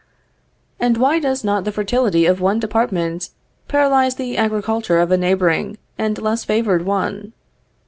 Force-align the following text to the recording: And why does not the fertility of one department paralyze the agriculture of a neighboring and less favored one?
And 0.79 0.97
why 0.97 1.19
does 1.19 1.43
not 1.43 1.63
the 1.63 1.71
fertility 1.71 2.25
of 2.25 2.41
one 2.41 2.59
department 2.59 3.29
paralyze 3.67 4.15
the 4.15 4.35
agriculture 4.35 4.97
of 4.97 5.11
a 5.11 5.15
neighboring 5.17 5.77
and 5.95 6.17
less 6.19 6.43
favored 6.43 6.87
one? 6.87 7.33